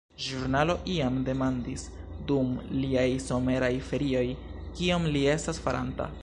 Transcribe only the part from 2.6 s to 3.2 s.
liaj